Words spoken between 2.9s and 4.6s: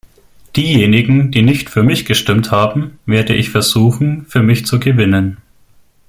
werde ich versuchen, für